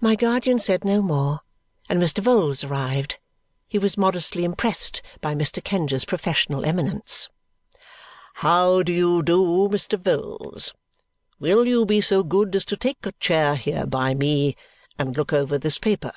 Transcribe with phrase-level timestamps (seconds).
[0.00, 1.40] My guardian said no more,
[1.86, 2.22] and Mr.
[2.24, 3.18] Vholes arrived.
[3.68, 5.62] He was modestly impressed by Mr.
[5.62, 7.28] Kenge's professional eminence.
[8.36, 9.98] "How do you do, Mr.
[10.02, 10.72] Vholes?
[11.38, 14.56] Will you be so good as to take a chair here by me
[14.98, 16.12] and look over this paper?"